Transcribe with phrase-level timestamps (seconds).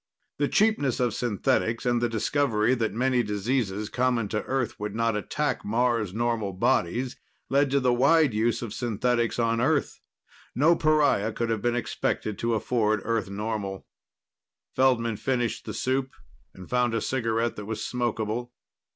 [0.39, 5.15] The cheapness of synthetics and the discovery that many diseases common to Earth would not
[5.15, 7.17] attack Mars normal bodies
[7.51, 9.99] led to the wide use of synthetics on Earth.
[10.55, 13.85] No pariah could have been expected to afford Earth normal.
[14.75, 16.15] Feldman finished the soup,
[16.55, 18.49] and found a cigarette that was smokable.